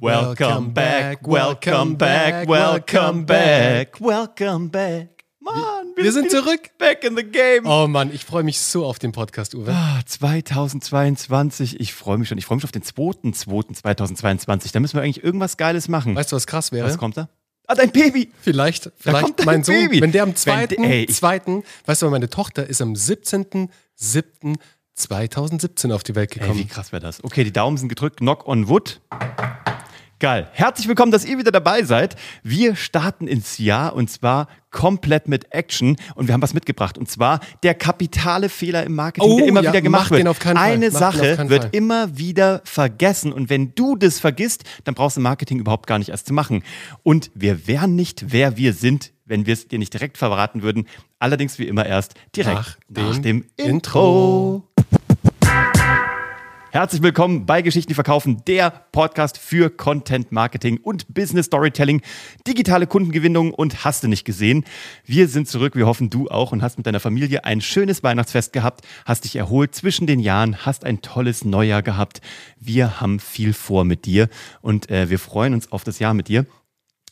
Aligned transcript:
Welcome 0.00 0.72
back, 0.74 1.26
welcome 1.26 1.96
back, 1.96 2.46
welcome 2.48 3.24
back, 3.24 4.00
welcome 4.00 4.68
back. 4.70 5.08
Mann, 5.40 5.92
Wir 5.96 6.12
sind 6.12 6.30
zurück. 6.30 6.70
back 6.78 7.04
in 7.04 7.16
the 7.16 7.22
game. 7.22 7.64
Oh 7.66 7.86
Mann, 7.86 8.12
ich 8.12 8.24
freue 8.24 8.42
mich 8.42 8.58
so 8.60 8.84
auf 8.84 8.98
den 8.98 9.12
Podcast, 9.12 9.54
Uwe. 9.54 9.70
Ah, 9.72 10.00
2022, 10.04 11.78
ich 11.80 11.94
freue 11.94 12.18
mich 12.18 12.28
schon. 12.28 12.36
Ich 12.38 12.44
freue 12.46 12.56
mich 12.56 12.64
auf 12.64 12.72
den 12.72 12.82
2.2.2022. 12.82 14.72
Da 14.72 14.80
müssen 14.80 14.96
wir 14.96 15.02
eigentlich 15.02 15.22
irgendwas 15.24 15.56
Geiles 15.56 15.86
machen. 15.88 16.14
Weißt 16.16 16.32
du, 16.32 16.36
was 16.36 16.46
krass 16.48 16.72
wäre? 16.72 16.86
Was 16.86 16.98
kommt 16.98 17.16
da? 17.16 17.28
Ah, 17.68 17.74
dein 17.76 17.90
Baby. 17.90 18.30
Vielleicht, 18.40 18.84
kommt 18.84 18.94
vielleicht 18.98 19.38
dein 19.40 19.46
mein 19.46 19.64
Sohn, 19.64 19.74
Baby. 19.88 20.00
wenn 20.00 20.12
der 20.12 20.22
am 20.24 20.30
Wenn 20.30 20.36
2. 20.36 20.66
der- 20.66 20.78
ey, 20.80 21.04
ich- 21.04 21.14
2. 21.16 21.62
Weißt 21.86 22.02
du, 22.02 22.10
meine 22.10 22.28
Tochter 22.28 22.66
ist 22.66 22.82
am 22.82 22.94
17.07.2017 22.94 25.92
auf 25.92 26.02
die 26.02 26.14
Welt 26.16 26.36
Ey, 26.36 26.42
wie 26.42 26.46
gekommen. 26.48 26.68
krass 26.68 26.90
wäre 26.92 27.00
das? 27.02 27.22
Okay, 27.24 27.44
die 27.44 27.52
Daumen 27.52 27.76
sind 27.76 27.88
gedrückt. 27.88 28.18
Knock 28.18 28.46
on 28.48 28.68
wood. 28.68 29.00
Geil. 30.18 30.48
Herzlich 30.52 30.88
willkommen, 30.88 31.12
dass 31.12 31.26
ihr 31.26 31.36
wieder 31.36 31.52
dabei 31.52 31.82
seid. 31.82 32.16
Wir 32.42 32.74
starten 32.74 33.28
ins 33.28 33.58
Jahr 33.58 33.94
und 33.94 34.08
zwar 34.08 34.48
komplett 34.70 35.28
mit 35.28 35.52
Action 35.52 35.98
und 36.14 36.26
wir 36.26 36.32
haben 36.32 36.40
was 36.40 36.54
mitgebracht 36.54 36.96
und 36.96 37.10
zwar 37.10 37.40
der 37.62 37.74
kapitale 37.74 38.48
Fehler 38.48 38.84
im 38.84 38.94
Marketing, 38.94 39.30
Oh, 39.30 39.36
der 39.36 39.46
immer 39.46 39.62
ja, 39.62 39.72
wieder 39.72 39.82
gemacht 39.82 40.10
macht 40.10 40.24
wird. 40.24 40.36
Fall. 40.38 40.56
Eine 40.56 40.86
den 40.88 40.92
Sache 40.92 41.50
wird 41.50 41.64
Fall. 41.64 41.70
immer 41.72 42.16
wieder 42.16 42.62
vergessen 42.64 43.30
und 43.30 43.50
wenn 43.50 43.74
du 43.74 43.94
das 43.94 44.18
vergisst, 44.18 44.64
dann 44.84 44.94
brauchst 44.94 45.18
du 45.18 45.20
Marketing 45.20 45.58
überhaupt 45.58 45.86
gar 45.86 45.98
nicht 45.98 46.08
erst 46.08 46.28
zu 46.28 46.32
machen. 46.32 46.62
Und 47.02 47.30
wir 47.34 47.66
wären 47.66 47.94
nicht, 47.94 48.24
wer 48.32 48.56
wir 48.56 48.72
sind, 48.72 49.12
wenn 49.26 49.44
wir 49.44 49.52
es 49.52 49.68
dir 49.68 49.78
nicht 49.78 49.92
direkt 49.92 50.16
verraten 50.16 50.62
würden. 50.62 50.86
Allerdings 51.18 51.58
wie 51.58 51.68
immer 51.68 51.84
erst 51.84 52.14
direkt 52.34 52.56
Nach 52.56 52.76
nach, 52.88 53.18
dem 53.18 53.22
dem 53.22 53.44
Intro. 53.56 54.65
Herzlich 56.76 57.02
willkommen 57.02 57.46
bei 57.46 57.62
Geschichten, 57.62 57.88
die 57.88 57.94
verkaufen, 57.94 58.42
der 58.46 58.68
Podcast 58.92 59.38
für 59.38 59.70
Content 59.70 60.30
Marketing 60.30 60.76
und 60.76 61.14
Business 61.14 61.46
Storytelling, 61.46 62.02
digitale 62.46 62.86
Kundengewinnung 62.86 63.54
und 63.54 63.82
hast 63.82 64.02
du 64.02 64.08
nicht 64.08 64.26
gesehen. 64.26 64.62
Wir 65.02 65.26
sind 65.26 65.48
zurück, 65.48 65.74
wir 65.74 65.86
hoffen 65.86 66.10
du 66.10 66.28
auch 66.28 66.52
und 66.52 66.60
hast 66.60 66.76
mit 66.76 66.86
deiner 66.86 67.00
Familie 67.00 67.46
ein 67.46 67.62
schönes 67.62 68.02
Weihnachtsfest 68.02 68.52
gehabt, 68.52 68.86
hast 69.06 69.24
dich 69.24 69.36
erholt 69.36 69.74
zwischen 69.74 70.06
den 70.06 70.20
Jahren, 70.20 70.66
hast 70.66 70.84
ein 70.84 71.00
tolles 71.00 71.46
Neujahr 71.46 71.80
gehabt. 71.80 72.20
Wir 72.60 73.00
haben 73.00 73.20
viel 73.20 73.54
vor 73.54 73.84
mit 73.84 74.04
dir 74.04 74.28
und 74.60 74.90
äh, 74.90 75.08
wir 75.08 75.18
freuen 75.18 75.54
uns 75.54 75.72
auf 75.72 75.82
das 75.82 75.98
Jahr 75.98 76.12
mit 76.12 76.28
dir. 76.28 76.44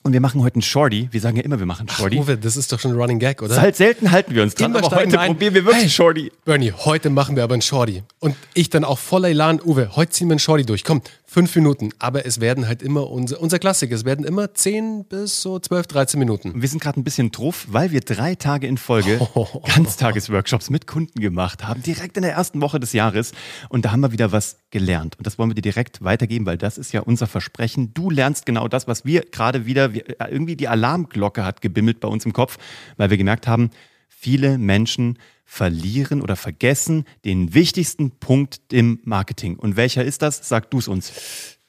Und 0.07 0.13
wir 0.13 0.21
machen 0.21 0.43
heute 0.43 0.57
einen 0.57 0.63
Shorty. 0.63 1.09
Wir 1.13 1.21
sagen 1.23 1.39
ja 1.39 1.43
immer, 1.45 1.59
wir 1.59 1.65
machen 1.65 1.89
einen 1.89 1.97
Shorty. 1.97 2.19
Uwe, 2.19 2.37
das 2.37 2.59
ist 2.59 2.71
doch 2.71 2.79
schon 2.79 2.91
ein 2.93 2.97
Running 2.99 3.19
Gag, 3.19 3.41
oder? 3.41 3.59
Halt 3.59 3.75
selten 3.75 4.11
halten 4.11 4.35
wir 4.35 4.43
uns 4.43 4.55
dran, 4.55 4.71
Immer 4.75 4.85
aber 4.85 4.97
heute 4.97 5.19
ein. 5.19 5.29
probieren 5.29 5.55
wir 5.55 5.65
wirklich 5.65 5.85
Hey. 5.85 5.89
Shorty. 5.91 6.31
Bernie, 6.45 6.73
heute 6.73 7.09
machen 7.09 7.37
wir 7.37 7.43
aber 7.43 7.55
einen 7.55 7.63
Shorty. 7.63 8.03
Und 8.19 8.37
ich 8.53 8.69
dann 8.69 8.85
auch 8.85 8.99
voller 8.99 9.31
Elan, 9.31 9.63
Uwe, 9.65 9.97
heute 9.97 10.13
ziehen 10.13 10.29
wir 10.29 10.33
einen 10.35 10.41
Shorty 10.41 10.67
durch. 10.67 10.85
Komm, 10.85 11.01
fünf 11.25 11.57
Minuten. 11.57 11.89
Aber 11.99 12.27
es 12.27 12.39
werden 12.39 12.69
halt 12.69 12.83
immer 12.83 13.09
unser, 13.11 13.41
unser 13.41 13.59
Klassiker, 13.59 13.95
es 13.95 14.05
werden 14.05 14.27
immer 14.27 14.53
zehn 14.53 15.05
bis 15.09 15.41
so 15.41 15.59
zwölf, 15.59 15.87
13 15.87 16.21
Minuten. 16.21 16.53
Wir 16.61 16.69
sind 16.69 16.83
gerade 16.83 17.01
ein 17.01 17.05
bisschen 17.05 17.33
truff, 17.33 17.67
weil 17.71 17.91
wir 17.91 18.01
drei 18.03 18.35
Tage 18.35 18.67
in 18.67 18.77
Folge 18.77 19.19
Ganztagesworkshops 19.75 20.69
mit 20.69 20.87
Kunden 20.87 21.19
gemacht 21.21 21.65
haben, 21.67 21.83
direkt 21.83 22.19
in 22.19 22.25
der 22.25 22.33
ersten 22.33 22.61
Woche 22.61 22.79
des 22.79 22.93
Jahres. 22.93 23.33
Und 23.71 23.87
da 23.87 23.93
haben 23.93 24.01
wir 24.01 24.13
wieder 24.13 24.33
was 24.33 24.59
gelernt. 24.71 25.17
Und 25.17 25.27
das 25.27 25.39
wollen 25.39 25.51
wir 25.51 25.55
dir 25.55 25.63
direkt 25.63 26.05
weitergeben, 26.05 26.47
weil 26.47 26.59
das 26.59 26.77
ist 26.79 26.93
ja 26.93 27.01
unser 27.01 27.27
Versprechen. 27.27 27.95
Du 27.95 28.11
lernst 28.11 28.45
genau 28.45 28.69
das, 28.69 28.87
was 28.87 29.05
wir 29.05 29.23
gerade 29.23 29.67
wieder, 29.67 29.94
wir, 29.95 30.05
irgendwie 30.31 30.57
die 30.57 30.69
Alarmglocke 30.69 31.45
hat 31.45 31.61
gebimmelt 31.61 32.01
bei 32.01 32.09
uns 32.09 32.27
im 32.27 32.33
Kopf, 32.33 32.59
weil 32.97 33.11
wir 33.11 33.17
gemerkt 33.17 33.47
haben, 33.47 33.71
viele 34.09 34.59
Menschen 34.59 35.19
verlieren 35.45 36.23
oder 36.23 36.37
vergessen 36.37 37.05
den 37.25 37.55
wichtigsten 37.55 38.11
Punkt 38.11 38.61
im 38.73 39.01
Marketing. 39.05 39.57
Und 39.57 39.77
welcher 39.77 40.05
ist 40.05 40.23
das? 40.23 40.49
Sag 40.49 40.71
du 40.71 40.79
es 40.79 40.89
uns. 40.89 41.13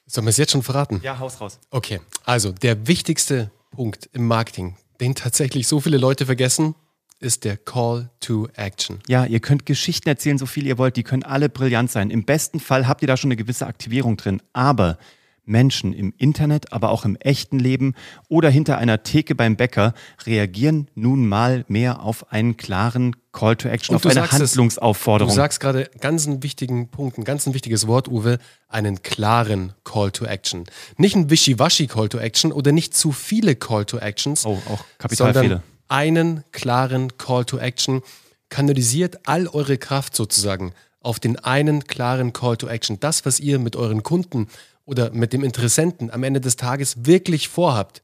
Sollen 0.06 0.26
wir 0.26 0.30
es 0.30 0.36
jetzt 0.36 0.52
schon 0.52 0.62
verraten? 0.62 1.00
Ja, 1.02 1.18
haus 1.18 1.40
raus. 1.40 1.58
Okay, 1.70 2.00
also 2.24 2.52
der 2.52 2.86
wichtigste 2.86 3.50
Punkt 3.70 4.08
im 4.12 4.26
Marketing, 4.26 4.76
den 5.00 5.14
tatsächlich 5.14 5.68
so 5.68 5.80
viele 5.80 5.98
Leute 5.98 6.26
vergessen, 6.26 6.74
ist 7.18 7.44
der 7.44 7.56
Call 7.56 8.10
to 8.20 8.48
Action. 8.54 9.00
Ja, 9.08 9.24
ihr 9.24 9.40
könnt 9.40 9.66
Geschichten 9.66 10.08
erzählen, 10.08 10.38
so 10.38 10.46
viel 10.46 10.66
ihr 10.66 10.78
wollt. 10.78 10.96
Die 10.96 11.02
können 11.02 11.22
alle 11.22 11.48
brillant 11.48 11.90
sein. 11.90 12.10
Im 12.10 12.24
besten 12.24 12.60
Fall 12.60 12.86
habt 12.86 13.02
ihr 13.02 13.08
da 13.08 13.16
schon 13.16 13.28
eine 13.28 13.36
gewisse 13.36 13.66
Aktivierung 13.66 14.16
drin. 14.16 14.42
Aber 14.52 14.98
Menschen 15.46 15.92
im 15.92 16.12
Internet, 16.18 16.72
aber 16.72 16.90
auch 16.90 17.04
im 17.04 17.16
echten 17.16 17.58
Leben 17.58 17.94
oder 18.28 18.50
hinter 18.50 18.78
einer 18.78 19.02
Theke 19.02 19.34
beim 19.34 19.56
Bäcker 19.56 19.94
reagieren 20.26 20.88
nun 20.94 21.26
mal 21.26 21.64
mehr 21.68 22.02
auf 22.02 22.32
einen 22.32 22.56
klaren 22.56 23.16
Call 23.32 23.56
to 23.56 23.68
Action, 23.68 23.94
Und 23.94 24.04
auf 24.04 24.10
eine 24.10 24.14
sagst 24.14 24.40
es, 24.40 24.50
Handlungsaufforderung. 24.52 25.30
Du 25.30 25.36
sagst 25.36 25.60
gerade 25.60 25.90
ganz 26.00 26.26
einen 26.26 26.42
wichtigen 26.42 26.88
Punkt, 26.88 27.18
ein 27.18 27.24
ganz 27.24 27.46
ein 27.46 27.54
wichtiges 27.54 27.86
Wort, 27.86 28.08
Uwe, 28.08 28.38
einen 28.68 29.02
klaren 29.02 29.72
Call 29.84 30.10
to 30.10 30.24
Action. 30.24 30.64
Nicht 30.96 31.16
ein 31.16 31.30
wischiwaschi 31.30 31.86
Call 31.86 32.08
to 32.08 32.18
Action 32.18 32.52
oder 32.52 32.72
nicht 32.72 32.94
zu 32.94 33.12
viele 33.12 33.54
Call 33.54 33.84
to 33.84 33.98
Actions. 33.98 34.44
Oh, 34.46 34.60
auch 34.70 34.84
Kapitalfehler. 34.98 35.62
Einen 35.88 36.44
klaren 36.52 37.16
Call 37.18 37.44
to 37.44 37.58
Action. 37.58 38.02
Kanalisiert 38.48 39.28
all 39.28 39.48
eure 39.48 39.76
Kraft 39.76 40.16
sozusagen 40.16 40.72
auf 41.06 41.20
den 41.20 41.38
einen 41.38 41.84
klaren 41.84 42.32
Call 42.32 42.56
to 42.56 42.66
Action. 42.66 42.98
Das, 42.98 43.24
was 43.24 43.38
ihr 43.38 43.58
mit 43.58 43.76
euren 43.76 44.02
Kunden 44.02 44.48
oder 44.86 45.10
mit 45.12 45.32
dem 45.32 45.44
Interessenten 45.44 46.10
am 46.10 46.22
Ende 46.22 46.40
des 46.40 46.56
Tages 46.56 47.04
wirklich 47.04 47.48
vorhabt, 47.48 48.02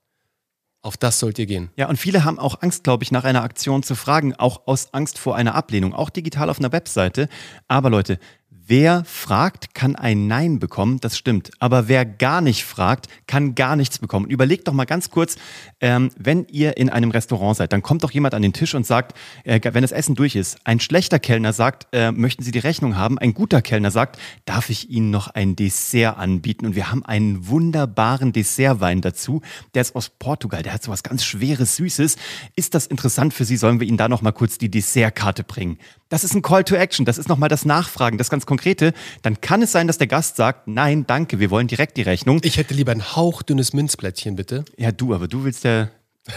auf 0.83 0.97
das 0.97 1.21
sollt 1.21 1.39
ihr 1.39 1.47
gehen. 1.47 1.71
Ja, 1.77 1.89
und 1.89 1.97
viele 1.97 2.25
haben 2.25 2.41
auch 2.41 2.61
Angst, 2.61 2.83
glaube 2.83 3.05
ich, 3.05 3.13
nach 3.13 3.25
einer 3.25 3.45
Aktion 3.45 3.85
zu 3.85 3.95
fragen, 3.95 4.35
auch 4.35 4.67
aus 4.67 4.93
Angst 4.93 5.17
vor 5.17 5.37
einer 5.37 5.55
Ablehnung, 5.55 5.95
auch 5.95 6.11
digital 6.11 6.51
auf 6.51 6.59
einer 6.59 6.73
Webseite. 6.73 7.29
Aber 7.69 7.89
Leute, 7.89 8.19
wer 8.67 9.05
fragt, 9.05 9.75
kann 9.75 9.97
ein 9.97 10.27
Nein 10.27 10.59
bekommen, 10.59 10.99
das 11.01 11.17
stimmt. 11.19 11.51
Aber 11.59 11.89
wer 11.89 12.05
gar 12.05 12.41
nicht 12.41 12.65
fragt, 12.65 13.09
kann 13.27 13.55
gar 13.55 13.77
nichts 13.77 13.99
bekommen. 13.99 14.27
Überlegt 14.29 14.69
doch 14.69 14.73
mal 14.73 14.85
ganz 14.85 15.11
kurz, 15.11 15.37
ähm, 15.81 16.11
wenn 16.17 16.47
ihr 16.49 16.77
in 16.77 16.91
einem 16.91 17.11
Restaurant 17.11 17.57
seid, 17.57 17.73
dann 17.73 17.83
kommt 17.83 18.05
doch 18.05 18.11
jemand 18.11 18.35
an 18.35 18.43
den 18.43 18.53
Tisch 18.53 18.75
und 18.75 18.87
sagt, 18.87 19.17
äh, 19.45 19.61
wenn 19.73 19.83
das 19.83 19.93
Essen 19.93 20.15
durch 20.15 20.37
ist, 20.37 20.59
ein 20.65 20.81
schlechter 20.81 21.19
Kellner 21.19 21.53
sagt, 21.53 21.89
äh, 21.93 22.13
möchten 22.13 22.43
Sie 22.43 22.51
die 22.51 22.59
Rechnung 22.59 22.97
haben? 22.97 23.19
Ein 23.19 23.35
guter 23.35 23.63
Kellner 23.63 23.91
sagt, 23.91 24.19
darf 24.45 24.71
ich 24.71 24.91
Ihnen 24.91 25.11
noch 25.11 25.29
ein 25.29 25.57
Dessert 25.57 26.19
anbieten? 26.19 26.67
Und 26.67 26.75
wir 26.75 26.91
haben 26.91 27.05
einen 27.05 27.49
wunderbaren 27.49 28.33
Dessertwein 28.33 29.01
dazu. 29.01 29.43
Der 29.75 29.83
ist 29.83 29.97
aus 29.97 30.09
Portugal, 30.09 30.63
der 30.63 30.75
hat 30.75 30.83
so 30.83 30.91
was 30.91 31.03
ganz 31.03 31.25
Schweres, 31.25 31.77
Süßes. 31.77 32.17
Ist 32.57 32.75
das 32.75 32.87
interessant 32.87 33.35
für 33.35 33.45
Sie? 33.45 33.57
Sollen 33.57 33.81
wir 33.81 33.87
Ihnen 33.87 33.97
da 33.97 34.09
noch 34.09 34.23
mal 34.23 34.33
kurz 34.33 34.59
die 34.59 34.71
Dessertkarte 34.71 35.45
bringen? 35.45 35.79
Das 36.13 36.25
ist 36.25 36.35
ein 36.35 36.43
Call 36.43 36.63
to 36.63 36.75
Action, 36.75 37.07
das 37.07 37.17
ist 37.17 37.31
nochmal 37.31 37.49
das 37.49 37.65
Nachfragen, 37.65 38.19
das 38.19 38.29
ganz 38.29 38.45
Konkrete. 38.53 38.93
Dann 39.23 39.41
kann 39.41 39.63
es 39.63 39.73
sein, 39.73 39.87
dass 39.87 39.97
der 39.97 40.09
Gast 40.09 40.37
sagt, 40.37 40.69
nein, 40.69 41.07
danke, 41.07 41.41
wir 41.41 41.51
wollen 41.51 41.69
direkt 41.69 41.97
die 41.97 42.03
Rechnung. 42.03 42.39
Ich 42.43 42.59
hätte 42.59 42.75
lieber 42.75 42.93
ein 42.93 43.17
hauchdünnes 43.17 43.73
Minzblättchen, 43.73 44.37
bitte. 44.37 44.67
Ja, 44.77 44.93
du, 44.93 45.15
aber 45.15 45.27
du 45.27 45.45
willst 45.45 45.65
der. 45.65 45.91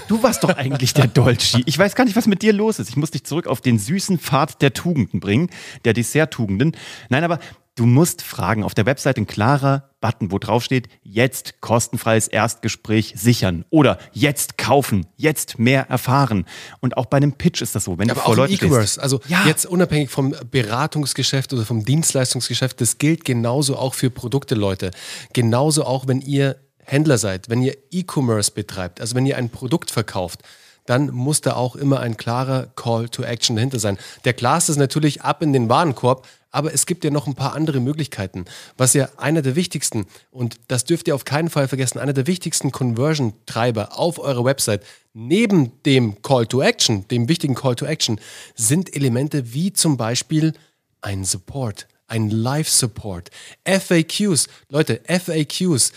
Du 0.08 0.24
warst 0.24 0.46
doch 0.46 0.56
eigentlich 0.56 0.94
der 0.94 1.08
Dolci. 1.08 1.64
Ich 1.66 1.78
weiß 1.78 1.94
gar 1.94 2.06
nicht, 2.06 2.16
was 2.16 2.26
mit 2.26 2.42
dir 2.42 2.54
los 2.54 2.80
ist. 2.80 2.88
Ich 2.88 2.96
muss 2.96 3.12
dich 3.12 3.26
zurück 3.26 3.48
auf 3.48 3.60
den 3.60 3.78
süßen 3.78 4.18
Pfad 4.18 4.62
der 4.62 4.74
Tugenden 4.74 5.20
bringen, 5.20 5.50
der 5.84 5.92
Dessert-Tugenden. 5.92 6.78
Nein, 7.10 7.26
aber 7.26 7.40
du 7.76 7.86
musst 7.86 8.22
fragen. 8.22 8.64
Auf 8.64 8.74
der 8.74 8.86
Website 8.86 9.18
ein 9.18 9.28
klarer 9.28 9.90
Button, 10.02 10.32
wo 10.32 10.40
drauf 10.40 10.64
steht, 10.64 10.88
jetzt 11.04 11.62
kostenfreies 11.62 12.28
Erstgespräch 12.28 13.14
sichern 13.18 13.66
oder 13.70 14.00
jetzt 14.14 14.58
kaufen, 14.58 15.08
jetzt 15.18 15.60
mehr 15.60 15.90
erfahren. 15.90 16.46
Und 16.80 16.98
auch 16.98 17.06
bei 17.06 17.18
einem 17.18 17.34
Pitch 17.34 17.62
ist 17.62 17.76
das 17.76 17.84
so. 17.86 17.98
Wenn 17.98 18.08
du 18.08 18.14
Aber 18.14 18.22
vor 18.22 18.30
auch 18.34 18.38
im 18.38 18.40
Leuten. 18.52 18.54
E-Commerce, 18.66 19.02
also 19.02 19.20
Ja. 19.28 19.46
jetzt 19.46 19.66
unabhängig 19.66 20.10
vom 20.10 20.36
Beratungsgeschäft 20.52 21.54
oder 21.54 21.66
vom 21.66 21.84
Dienstleistungsgeschäft, 21.86 22.80
das 22.82 22.98
gilt 22.98 23.26
genauso 23.26 23.78
auch 23.78 23.94
für 23.94 24.10
Produkte, 24.10 24.56
Leute. 24.56 24.92
Genauso 25.34 25.86
auch, 25.86 26.08
wenn 26.08 26.22
ihr 26.22 26.58
Händler 26.84 27.18
seid, 27.18 27.50
wenn 27.50 27.62
ihr 27.62 27.76
E-Commerce 27.92 28.52
betreibt, 28.52 29.02
also 29.02 29.16
wenn 29.16 29.26
ihr 29.26 29.38
ein 29.38 29.50
Produkt 29.50 29.90
verkauft, 29.92 30.42
dann 30.86 31.12
muss 31.12 31.42
da 31.42 31.56
auch 31.56 31.76
immer 31.76 32.00
ein 32.00 32.18
klarer 32.18 32.68
Call 32.76 33.10
to 33.10 33.24
Action 33.24 33.56
dahinter 33.56 33.80
sein. 33.80 33.98
Der 34.24 34.34
klarste 34.34 34.72
ist 34.72 34.78
natürlich 34.78 35.22
ab 35.22 35.42
in 35.42 35.54
den 35.54 35.70
Warenkorb, 35.70 36.26
aber 36.52 36.74
es 36.74 36.86
gibt 36.86 37.04
ja 37.04 37.12
noch 37.12 37.28
ein 37.28 37.36
paar 37.36 37.54
andere 37.54 37.82
Möglichkeiten. 37.82 38.46
Was 38.78 38.94
ja 38.94 39.10
einer 39.18 39.42
der 39.42 39.56
wichtigsten, 39.56 40.06
und 40.32 40.56
das 40.70 40.86
dürft 40.86 41.08
ihr 41.08 41.16
auf 41.16 41.26
keinen 41.26 41.50
Fall 41.50 41.68
vergessen, 41.68 42.00
einer 42.00 42.14
der 42.14 42.28
wichtigsten 42.28 42.72
Conversion-Treiber 42.72 44.00
auf 44.00 44.20
eurer 44.20 44.46
Website, 44.46 44.84
neben 45.14 45.72
dem 45.84 46.22
Call 46.22 46.48
to 46.48 46.62
Action, 46.62 47.08
dem 47.10 47.28
wichtigen 47.28 47.56
Call 47.56 47.76
to 47.76 47.86
Action, 47.86 48.22
sind 48.56 48.96
Elemente 48.96 49.54
wie 49.54 49.74
zum 49.74 49.98
Beispiel 49.98 50.54
ein 51.02 51.26
Support, 51.26 51.88
ein 52.08 52.30
Live-Support, 52.30 53.32
FAQs. 53.66 54.48
Leute, 54.70 55.02
FAQs, 55.08 55.92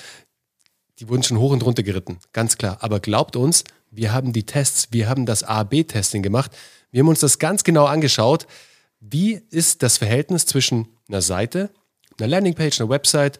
die 0.98 1.08
wurden 1.08 1.22
schon 1.22 1.38
hoch 1.38 1.52
und 1.52 1.64
runter 1.64 1.82
geritten, 1.82 2.18
ganz 2.32 2.58
klar. 2.58 2.78
Aber 2.80 3.00
glaubt 3.00 3.36
uns, 3.36 3.64
wir 3.90 4.12
haben 4.12 4.32
die 4.32 4.44
Tests, 4.44 4.88
wir 4.90 5.08
haben 5.08 5.26
das 5.26 5.42
A-B-Testing 5.42 6.22
gemacht. 6.22 6.50
Wir 6.90 7.00
haben 7.00 7.08
uns 7.08 7.20
das 7.20 7.38
ganz 7.38 7.64
genau 7.64 7.86
angeschaut. 7.86 8.46
Wie 9.00 9.40
ist 9.50 9.82
das 9.82 9.98
Verhältnis 9.98 10.46
zwischen 10.46 10.88
einer 11.08 11.22
Seite, 11.22 11.70
einer 12.18 12.28
Landingpage, 12.28 12.80
einer 12.80 12.90
Website 12.90 13.38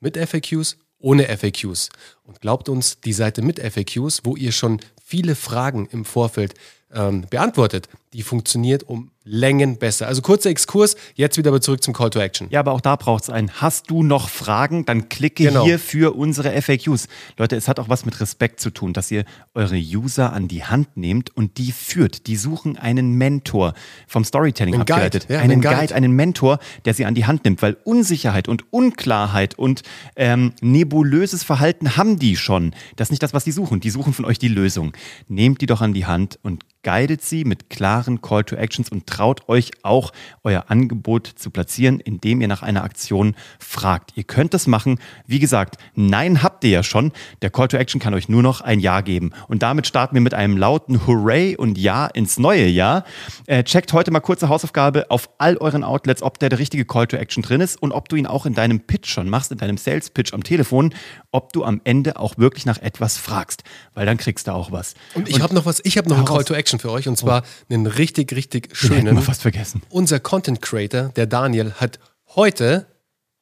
mit 0.00 0.16
FAQs, 0.16 0.76
ohne 0.98 1.24
FAQs? 1.36 1.88
Und 2.22 2.40
glaubt 2.40 2.68
uns, 2.68 3.00
die 3.00 3.12
Seite 3.12 3.42
mit 3.42 3.58
FAQs, 3.58 4.20
wo 4.24 4.36
ihr 4.36 4.52
schon 4.52 4.80
viele 5.02 5.34
Fragen 5.34 5.88
im 5.90 6.04
Vorfeld 6.04 6.54
ähm, 6.92 7.26
beantwortet, 7.30 7.88
die 8.12 8.22
funktioniert 8.22 8.82
um 8.82 9.10
Längen 9.32 9.78
besser. 9.78 10.08
Also 10.08 10.22
kurzer 10.22 10.50
Exkurs, 10.50 10.96
jetzt 11.14 11.36
wieder 11.38 11.50
aber 11.50 11.60
zurück 11.60 11.82
zum 11.84 11.94
Call 11.94 12.10
to 12.10 12.18
Action. 12.18 12.48
Ja, 12.50 12.58
aber 12.60 12.72
auch 12.72 12.80
da 12.80 12.96
braucht 12.96 13.22
es 13.22 13.30
einen. 13.30 13.50
Hast 13.60 13.88
du 13.88 14.02
noch 14.02 14.28
Fragen? 14.28 14.84
Dann 14.86 15.08
klicke 15.08 15.44
Genau. 15.44 15.64
hier 15.64 15.78
für 15.78 16.16
unsere 16.16 16.50
FAQs. 16.60 17.06
Leute, 17.38 17.54
es 17.54 17.68
hat 17.68 17.78
auch 17.78 17.88
was 17.88 18.04
mit 18.04 18.20
Respekt 18.20 18.58
zu 18.58 18.70
tun, 18.70 18.92
dass 18.92 19.08
ihr 19.12 19.24
eure 19.54 19.76
User 19.76 20.32
an 20.32 20.48
die 20.48 20.64
Hand 20.64 20.96
nehmt 20.96 21.34
und 21.36 21.58
die 21.58 21.70
führt. 21.70 22.26
Die 22.26 22.34
suchen 22.34 22.76
einen 22.76 23.14
Mentor 23.14 23.74
vom 24.08 24.24
Storytelling 24.24 24.74
Einen 24.74 24.84
Guide, 24.84 24.94
abgeleitet. 24.94 25.26
ja, 25.30 25.38
einen 25.38 25.52
einen 25.52 25.60
Guide. 25.62 25.76
Guide. 25.76 25.94
einen 25.94 26.12
Mentor, 26.12 26.58
der 26.84 26.94
sie 26.94 27.04
an 27.04 27.14
die 27.14 27.24
Hand 27.26 27.44
nimmt, 27.44 27.62
weil 27.62 27.76
Unsicherheit 27.84 28.48
und 28.48 28.72
Unklarheit 28.72 29.56
und 29.56 29.82
ähm, 30.16 30.52
nebulöses 30.60 31.44
Verhalten 31.44 31.96
haben 31.96 32.18
die 32.18 32.36
schon. 32.36 32.74
Das 32.96 33.06
ist 33.06 33.10
nicht 33.12 33.22
das, 33.22 33.32
was 33.32 33.44
die 33.44 33.52
suchen. 33.52 33.78
Die 33.80 33.90
suchen 33.90 34.12
von 34.12 34.24
euch 34.24 34.40
die 34.40 34.48
Lösung. 34.48 34.92
Nehmt 35.28 35.60
die 35.60 35.66
doch 35.66 35.80
an 35.82 35.92
die 35.94 36.06
Hand 36.06 36.38
und 36.42 36.64
guidet 36.82 37.22
sie 37.22 37.44
mit 37.44 37.70
klaren 37.70 38.22
Call 38.22 38.44
to 38.44 38.56
Actions 38.56 38.88
und 38.88 39.06
traut 39.06 39.48
euch 39.48 39.70
auch 39.82 40.12
euer 40.44 40.64
Angebot 40.68 41.26
zu 41.26 41.50
platzieren, 41.50 42.00
indem 42.00 42.40
ihr 42.40 42.48
nach 42.48 42.62
einer 42.62 42.84
Aktion 42.84 43.34
fragt. 43.58 44.12
Ihr 44.14 44.24
könnt 44.24 44.54
das 44.54 44.66
machen. 44.66 44.98
Wie 45.26 45.38
gesagt, 45.38 45.76
nein 45.94 46.42
habt 46.42 46.64
ihr 46.64 46.70
ja 46.70 46.82
schon. 46.82 47.12
Der 47.42 47.50
Call 47.50 47.68
to 47.68 47.76
Action 47.76 48.00
kann 48.00 48.14
euch 48.14 48.28
nur 48.28 48.42
noch 48.42 48.60
ein 48.60 48.80
Ja 48.80 49.00
geben. 49.02 49.32
Und 49.48 49.62
damit 49.62 49.86
starten 49.86 50.14
wir 50.14 50.22
mit 50.22 50.34
einem 50.34 50.56
lauten 50.56 51.06
Hooray 51.06 51.56
und 51.56 51.76
Ja 51.76 52.06
ins 52.06 52.38
neue 52.38 52.66
Jahr. 52.66 53.04
Äh, 53.46 53.64
checkt 53.64 53.92
heute 53.92 54.10
mal 54.10 54.20
kurze 54.20 54.48
Hausaufgabe 54.48 55.10
auf 55.10 55.28
all 55.38 55.56
euren 55.58 55.84
Outlets, 55.84 56.22
ob 56.22 56.38
der, 56.38 56.48
der 56.48 56.58
richtige 56.58 56.84
Call 56.84 57.06
to 57.06 57.16
Action 57.16 57.42
drin 57.42 57.60
ist 57.60 57.80
und 57.82 57.92
ob 57.92 58.08
du 58.08 58.16
ihn 58.16 58.26
auch 58.26 58.46
in 58.46 58.54
deinem 58.54 58.80
Pitch 58.80 59.10
schon 59.10 59.28
machst, 59.28 59.52
in 59.52 59.58
deinem 59.58 59.76
Sales 59.76 60.10
Pitch 60.10 60.32
am 60.32 60.42
Telefon, 60.42 60.94
ob 61.30 61.52
du 61.52 61.64
am 61.64 61.80
Ende 61.84 62.18
auch 62.18 62.38
wirklich 62.38 62.66
nach 62.66 62.78
etwas 62.78 63.18
fragst, 63.18 63.64
weil 63.94 64.06
dann 64.06 64.16
kriegst 64.16 64.46
du 64.46 64.52
auch 64.52 64.72
was. 64.72 64.94
Und 65.14 65.28
ich 65.28 65.40
habe 65.40 65.54
noch 65.54 65.66
was, 65.66 65.80
ich 65.84 65.98
habe 65.98 66.08
noch 66.08 66.16
einen 66.16 66.26
Call 66.26 66.44
to 66.44 66.54
Action 66.54 66.69
für 66.78 66.90
euch 66.90 67.08
und 67.08 67.16
zwar 67.16 67.42
einen 67.68 67.86
richtig, 67.86 68.32
richtig 68.34 68.68
Den 68.68 68.74
schönen. 68.76 69.16
wir 69.16 69.22
fast 69.22 69.42
vergessen. 69.42 69.82
Unser 69.90 70.20
Content 70.20 70.62
Creator, 70.62 71.08
der 71.16 71.26
Daniel, 71.26 71.72
hat 71.72 71.98
heute, 72.36 72.86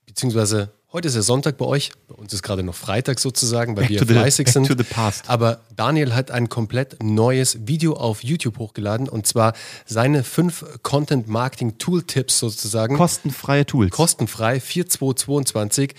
beziehungsweise 0.07 0.71
heute 0.93 1.09
ist 1.09 1.15
ja 1.17 1.23
Sonntag 1.23 1.59
bei 1.59 1.67
euch, 1.67 1.91
bei 2.09 2.15
uns 2.15 2.33
ist 2.33 2.43
gerade 2.43 2.63
noch 2.63 2.75
Freitag 2.75 3.21
sozusagen, 3.21 3.77
weil 3.77 3.83
Back 3.85 3.91
wir 3.91 3.99
the- 4.01 4.07
fleißig 4.07 4.47
back 4.47 4.53
sind. 4.55 4.67
to 4.69 4.75
the 4.77 4.85
past. 4.85 5.29
Aber 5.29 5.61
Daniel 5.77 6.15
hat 6.15 6.31
ein 6.31 6.49
komplett 6.49 7.03
neues 7.03 7.59
Video 7.67 7.93
auf 7.95 8.25
YouTube 8.25 8.59
hochgeladen 8.59 9.09
und 9.09 9.27
zwar 9.27 9.53
seine 9.85 10.25
fünf 10.25 10.65
Content 10.83 11.29
Marketing 11.29 11.77
Tooltips 11.79 12.39
sozusagen. 12.39 12.97
Kostenfreie 12.97 13.67
Tools. 13.67 13.91
kostenfrei 13.91 14.61
4222. 14.61 15.95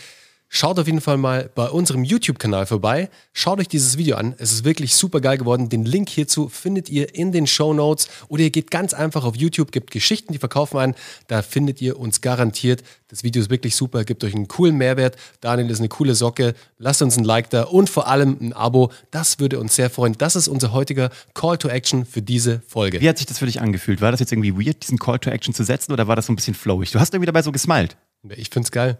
Schaut 0.51 0.79
auf 0.79 0.87
jeden 0.87 0.99
Fall 0.99 1.17
mal 1.17 1.51
bei 1.53 1.69
unserem 1.69 2.03
YouTube-Kanal 2.03 2.65
vorbei. 2.65 3.11
Schaut 3.33 3.59
euch 3.59 3.67
dieses 3.67 3.99
Video 3.99 4.15
an. 4.15 4.33
Es 4.39 4.51
ist 4.51 4.63
wirklich 4.63 4.95
super 4.95 5.21
geil 5.21 5.37
geworden. 5.37 5.69
Den 5.69 5.85
Link 5.85 6.09
hierzu 6.09 6.49
findet 6.49 6.89
ihr 6.89 7.13
in 7.13 7.31
den 7.31 7.45
Show 7.45 7.71
Notes 7.71 8.09
oder 8.29 8.41
ihr 8.41 8.49
geht 8.49 8.71
ganz 8.71 8.95
einfach 8.95 9.25
auf 9.25 9.35
YouTube, 9.35 9.71
gibt 9.71 9.91
Geschichten, 9.91 10.33
die 10.33 10.39
verkaufen 10.39 10.77
ein. 10.79 10.95
Da 11.27 11.43
findet 11.43 11.83
ihr 11.83 11.99
uns 11.99 12.21
garantiert. 12.21 12.83
Das 13.09 13.23
Video 13.23 13.39
ist 13.43 13.51
wirklich 13.51 13.75
super, 13.75 14.03
gibt 14.03 14.23
euch 14.23 14.33
einen 14.33 14.47
coolen 14.47 14.75
Mehrwert. 14.75 15.17
Daniel 15.39 15.69
ist 15.69 15.79
eine 15.79 15.87
coole 15.87 16.15
Socke. 16.15 16.55
Lasst 16.79 17.03
uns 17.03 17.15
ein 17.15 17.25
Like 17.25 17.51
da 17.51 17.63
und 17.65 17.87
vor 17.87 18.07
allem 18.07 18.35
ein 18.41 18.53
Abo. 18.53 18.91
Das 19.11 19.39
würde 19.39 19.59
uns 19.59 19.75
sehr 19.75 19.91
freuen. 19.91 20.15
Das 20.17 20.35
ist 20.35 20.47
unser 20.47 20.73
heutiger 20.73 21.11
Call 21.35 21.59
to 21.59 21.69
Action 21.69 22.07
für 22.07 22.23
diese 22.23 22.63
Folge. 22.67 22.99
Wie 23.01 23.07
hat 23.07 23.19
sich 23.19 23.27
das 23.27 23.37
für 23.37 23.45
dich 23.45 23.61
angefühlt? 23.61 24.01
War 24.01 24.09
das 24.09 24.19
jetzt 24.19 24.31
irgendwie 24.31 24.55
weird, 24.55 24.81
diesen 24.81 24.97
Call 24.97 25.19
to 25.19 25.29
Action 25.29 25.53
zu 25.53 25.63
setzen 25.63 25.91
oder 25.91 26.07
war 26.07 26.15
das 26.15 26.25
so 26.25 26.33
ein 26.33 26.35
bisschen 26.35 26.55
flowig? 26.55 26.89
Du 26.89 26.99
hast 26.99 27.13
irgendwie 27.13 27.27
dabei 27.27 27.43
so 27.43 27.51
gesmiled. 27.51 27.95
Ich 28.35 28.49
find's 28.49 28.71
geil. 28.71 28.97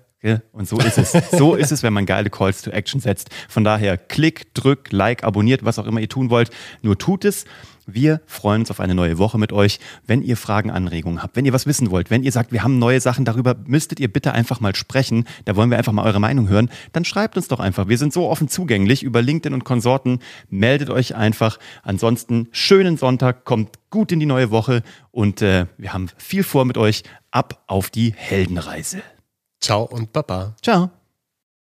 Und 0.51 0.67
so 0.67 0.77
ist 0.79 0.97
es. 0.97 1.11
So 1.31 1.55
ist 1.55 1.71
es, 1.71 1.81
wenn 1.81 1.93
man 1.93 2.05
geile 2.05 2.29
Calls 2.29 2.61
to 2.61 2.71
Action 2.71 2.99
setzt. 2.99 3.29
Von 3.47 3.63
daher 3.63 3.97
klick, 3.97 4.53
drück, 4.53 4.91
like, 4.91 5.23
abonniert, 5.23 5.63
was 5.63 5.79
auch 5.79 5.85
immer 5.85 6.01
ihr 6.01 6.09
tun 6.09 6.29
wollt. 6.29 6.49
Nur 6.81 6.97
tut 6.97 7.23
es. 7.23 7.45
Wir 7.93 8.21
freuen 8.25 8.61
uns 8.61 8.71
auf 8.71 8.79
eine 8.79 8.93
neue 8.93 9.17
Woche 9.17 9.37
mit 9.37 9.51
euch. 9.51 9.79
Wenn 10.05 10.21
ihr 10.21 10.37
Fragen, 10.37 10.69
Anregungen 10.71 11.23
habt, 11.23 11.35
wenn 11.35 11.45
ihr 11.45 11.53
was 11.53 11.65
wissen 11.65 11.89
wollt, 11.89 12.09
wenn 12.09 12.23
ihr 12.23 12.31
sagt, 12.31 12.51
wir 12.51 12.63
haben 12.63 12.77
neue 12.77 12.99
Sachen, 12.99 13.25
darüber 13.25 13.55
müsstet 13.65 13.99
ihr 13.99 14.11
bitte 14.11 14.33
einfach 14.33 14.59
mal 14.59 14.75
sprechen, 14.75 15.25
da 15.45 15.55
wollen 15.55 15.71
wir 15.71 15.77
einfach 15.77 15.93
mal 15.93 16.05
eure 16.05 16.19
Meinung 16.19 16.49
hören, 16.49 16.69
dann 16.91 17.05
schreibt 17.05 17.37
uns 17.37 17.47
doch 17.47 17.59
einfach. 17.59 17.87
Wir 17.87 17.97
sind 17.97 18.13
so 18.13 18.29
offen 18.29 18.47
zugänglich 18.47 19.01
über 19.03 19.21
LinkedIn 19.21 19.53
und 19.53 19.63
Konsorten. 19.63 20.19
Meldet 20.49 20.89
euch 20.89 21.15
einfach. 21.15 21.57
Ansonsten 21.81 22.49
schönen 22.51 22.97
Sonntag, 22.97 23.45
kommt 23.45 23.79
gut 23.89 24.11
in 24.11 24.19
die 24.19 24.25
neue 24.25 24.51
Woche 24.51 24.83
und 25.11 25.41
äh, 25.41 25.65
wir 25.77 25.93
haben 25.93 26.09
viel 26.17 26.43
vor 26.43 26.65
mit 26.65 26.77
euch. 26.77 27.03
Ab 27.31 27.63
auf 27.67 27.89
die 27.89 28.13
Heldenreise. 28.15 29.01
Ciao 29.61 29.83
und 29.83 30.11
Baba. 30.13 30.55
Ciao. 30.61 30.98